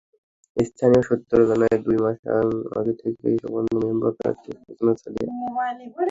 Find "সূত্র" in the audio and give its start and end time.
1.07-1.37